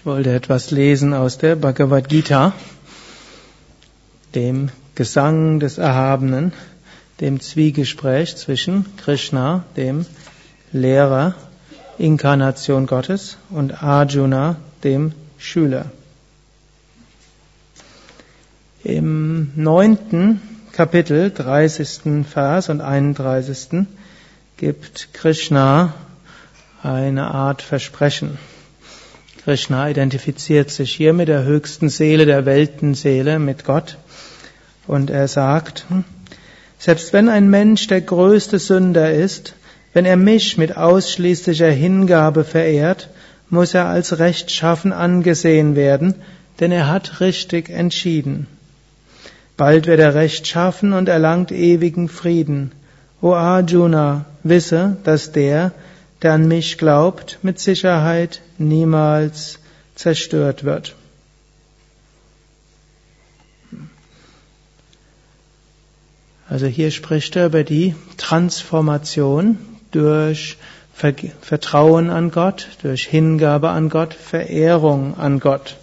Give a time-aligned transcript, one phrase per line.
[0.00, 2.54] Ich wollte etwas lesen aus der Bhagavad Gita,
[4.34, 6.54] dem Gesang des Erhabenen,
[7.20, 10.06] dem Zwiegespräch zwischen Krishna, dem
[10.72, 11.34] Lehrer,
[11.98, 15.90] Inkarnation Gottes, und Arjuna, dem Schüler.
[18.82, 20.40] Im neunten
[20.72, 22.24] Kapitel, 30.
[22.26, 23.86] Vers und 31.
[24.56, 25.92] gibt Krishna
[26.82, 28.38] eine Art Versprechen.
[29.44, 33.96] Krishna identifiziert sich hier mit der höchsten Seele, der Weltenseele, mit Gott.
[34.86, 36.04] Und er sagt, hm,
[36.78, 39.54] selbst wenn ein Mensch der größte Sünder ist,
[39.92, 43.08] wenn er mich mit ausschließlicher Hingabe verehrt,
[43.48, 46.14] muss er als rechtschaffen angesehen werden,
[46.60, 48.46] denn er hat richtig entschieden.
[49.56, 52.72] Bald wird er rechtschaffen und erlangt ewigen Frieden.
[53.20, 55.72] O Arjuna, wisse, dass der,
[56.22, 59.58] der an mich glaubt, mit Sicherheit niemals
[59.94, 60.94] zerstört wird.
[66.48, 69.58] Also hier spricht er über die Transformation
[69.92, 70.58] durch
[70.92, 75.76] Vertrauen an Gott, durch Hingabe an Gott, Verehrung an Gott.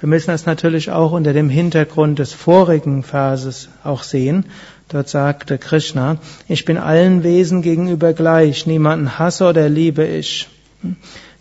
[0.00, 4.46] Wir müssen das natürlich auch unter dem Hintergrund des vorigen Verses auch sehen.
[4.92, 10.48] Dort sagte Krishna, ich bin allen Wesen gegenüber gleich, niemanden hasse oder liebe ich.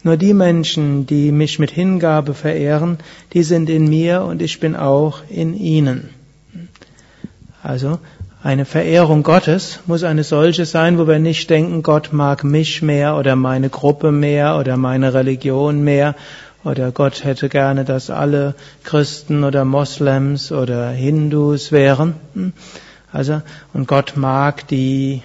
[0.03, 2.99] Nur die Menschen, die mich mit Hingabe verehren,
[3.33, 6.09] die sind in mir und ich bin auch in ihnen.
[7.61, 7.99] Also
[8.41, 13.17] eine Verehrung Gottes muss eine solche sein, wo wir nicht denken, Gott mag mich mehr
[13.17, 16.15] oder meine Gruppe mehr oder meine Religion mehr
[16.63, 22.15] oder Gott hätte gerne, dass alle Christen oder Moslems oder Hindus wären.
[23.11, 23.41] Also,
[23.73, 25.21] und Gott mag die,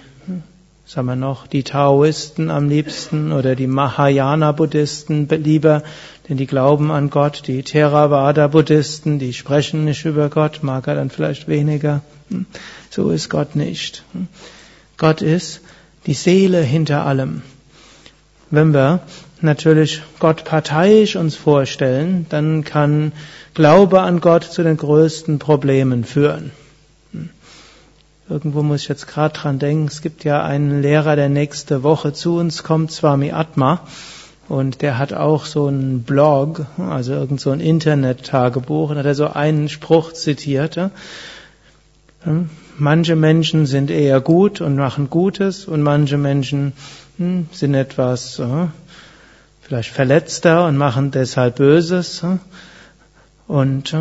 [0.85, 5.83] sagen wir noch, die Taoisten am liebsten oder die Mahayana-Buddhisten lieber,
[6.27, 11.09] denn die glauben an Gott, die Theravada-Buddhisten, die sprechen nicht über Gott, mag er dann
[11.09, 12.01] vielleicht weniger.
[12.89, 14.03] So ist Gott nicht.
[14.97, 15.61] Gott ist
[16.05, 17.41] die Seele hinter allem.
[18.49, 19.01] Wenn wir
[19.41, 23.11] natürlich Gott parteiisch uns vorstellen, dann kann
[23.53, 26.51] Glaube an Gott zu den größten Problemen führen.
[28.29, 32.11] Irgendwo muss ich jetzt gerade dran denken, es gibt ja einen Lehrer, der nächste Woche
[32.11, 33.79] zu uns kommt, Swami Atma,
[34.49, 39.15] und der hat auch so einen Blog, also irgend so ein Internet-Tagebuch, und hat er
[39.15, 40.77] so einen Spruch zitiert.
[42.77, 46.73] Manche Menschen sind eher gut und machen Gutes und manche Menschen
[47.17, 48.41] hm, sind etwas
[49.61, 52.25] vielleicht verletzter und machen deshalb Böses.
[53.47, 53.95] Und,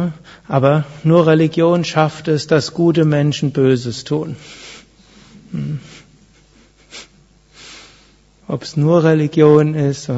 [0.48, 4.36] aber nur Religion schafft es, dass gute Menschen Böses tun.
[5.52, 5.78] Hm.
[8.48, 10.10] Ob es nur Religion ist,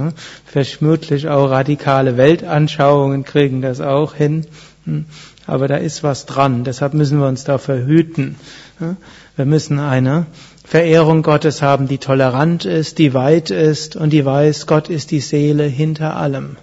[0.46, 4.46] vermutlich auch radikale Weltanschauungen kriegen das auch hin.
[4.84, 5.06] Hm.
[5.46, 8.36] Aber da ist was dran, deshalb müssen wir uns da verhüten.
[9.36, 10.26] Wir müssen eine
[10.64, 15.20] Verehrung Gottes haben, die tolerant ist, die weit ist und die weiß, Gott ist die
[15.20, 16.58] Seele hinter allem.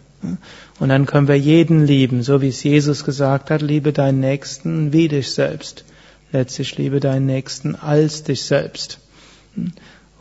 [0.80, 4.92] Und dann können wir jeden lieben, so wie es Jesus gesagt hat, liebe deinen Nächsten
[4.92, 5.86] wie dich selbst.
[6.32, 9.00] Letztlich liebe deinen Nächsten als dich selbst.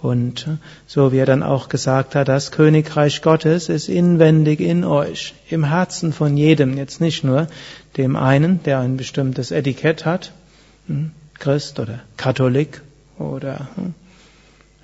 [0.00, 0.46] Und
[0.86, 5.64] so wie er dann auch gesagt hat, das Königreich Gottes ist inwendig in euch, im
[5.64, 7.48] Herzen von jedem, jetzt nicht nur
[7.96, 10.32] dem einen, der ein bestimmtes Etikett hat,
[10.86, 12.82] hm, Christ oder Katholik
[13.18, 13.94] oder hm,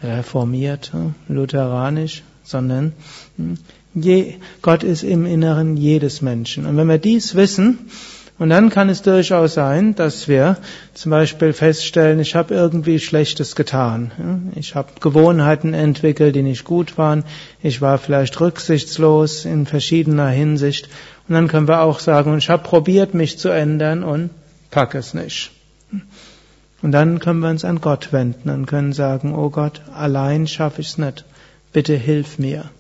[0.02, 2.92] reformiert, hm, lutheranisch, sondern
[3.36, 3.58] hm,
[3.94, 6.66] je, Gott ist im Inneren jedes Menschen.
[6.66, 7.90] Und wenn wir dies wissen,
[8.40, 10.56] und dann kann es durchaus sein, dass wir
[10.94, 14.52] zum Beispiel feststellen, ich habe irgendwie Schlechtes getan.
[14.56, 17.24] Ich habe Gewohnheiten entwickelt, die nicht gut waren.
[17.62, 20.88] Ich war vielleicht rücksichtslos in verschiedener Hinsicht.
[21.28, 24.30] Und dann können wir auch sagen, ich habe probiert, mich zu ändern und
[24.70, 25.50] packe es nicht.
[26.80, 30.80] Und dann können wir uns an Gott wenden und können sagen, oh Gott, allein schaffe
[30.80, 31.26] ich es nicht.
[31.72, 32.70] Bitte hilf mir.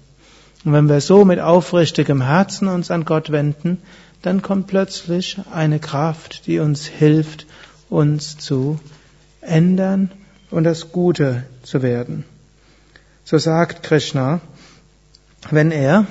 [0.64, 3.78] Und wenn wir so mit aufrichtigem Herzen uns an Gott wenden,
[4.22, 7.46] dann kommt plötzlich eine Kraft, die uns hilft,
[7.88, 8.78] uns zu
[9.40, 10.10] ändern
[10.50, 12.24] und das Gute zu werden.
[13.24, 14.40] So sagt Krishna,
[15.50, 16.06] wenn er,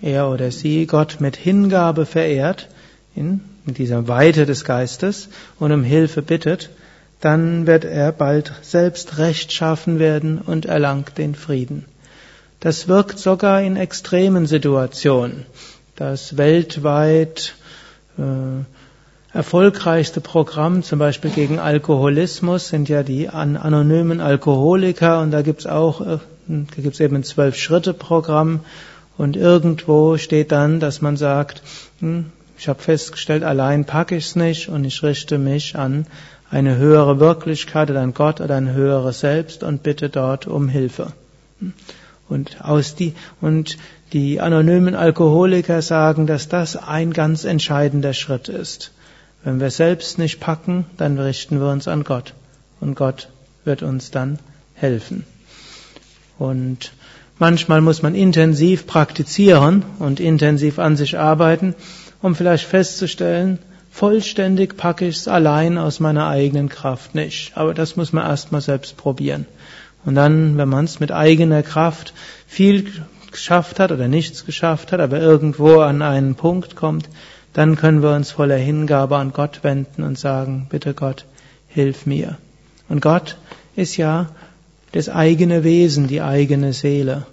[0.00, 2.68] er oder sie Gott mit Hingabe verehrt,
[3.14, 5.28] in dieser Weite des Geistes
[5.58, 6.70] und um Hilfe bittet,
[7.20, 11.84] dann wird er bald selbst rechtschaffen werden und erlangt den Frieden.
[12.60, 15.46] Das wirkt sogar in extremen Situationen.
[15.96, 17.54] Das weltweit
[18.18, 25.66] äh, erfolgreichste Programm, zum Beispiel gegen Alkoholismus, sind ja die anonymen Alkoholiker und da gibt's
[25.66, 28.60] auch, äh, da gibt's eben ein Zwölf-Schritte-Programm
[29.18, 31.60] Und irgendwo steht dann, dass man sagt,
[31.98, 32.26] hm,
[32.56, 36.06] ich habe festgestellt, allein packe ich es nicht und ich richte mich an
[36.50, 41.12] eine höhere Wirklichkeit oder an Gott oder ein höheres Selbst und bitte dort um Hilfe.
[42.28, 43.76] Und aus die, und
[44.12, 48.92] die anonymen Alkoholiker sagen, dass das ein ganz entscheidender Schritt ist.
[49.44, 52.34] Wenn wir selbst nicht packen, dann richten wir uns an Gott.
[52.80, 53.28] Und Gott
[53.64, 54.38] wird uns dann
[54.74, 55.24] helfen.
[56.38, 56.92] Und
[57.38, 61.74] manchmal muss man intensiv praktizieren und intensiv an sich arbeiten,
[62.22, 63.58] um vielleicht festzustellen,
[63.98, 67.56] vollständig packe ich es allein aus meiner eigenen Kraft nicht.
[67.56, 69.44] Aber das muss man erstmal selbst probieren.
[70.04, 72.14] Und dann, wenn man es mit eigener Kraft
[72.46, 72.92] viel
[73.32, 77.08] geschafft hat oder nichts geschafft hat, aber irgendwo an einen Punkt kommt,
[77.52, 81.24] dann können wir uns voller Hingabe an Gott wenden und sagen, bitte Gott,
[81.66, 82.38] hilf mir.
[82.88, 83.36] Und Gott
[83.74, 84.28] ist ja
[84.92, 87.26] das eigene Wesen, die eigene Seele.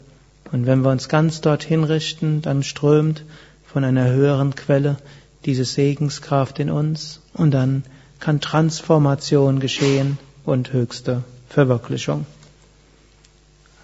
[0.52, 3.24] Und wenn wir uns ganz dorthin richten, dann strömt
[3.72, 4.98] von einer höheren Quelle
[5.46, 7.84] diese Segenskraft in uns und dann
[8.20, 12.26] kann Transformation geschehen und höchste Verwirklichung.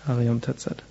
[0.07, 0.83] Harium Tatsat.